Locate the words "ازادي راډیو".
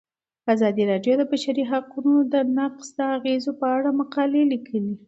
0.53-1.13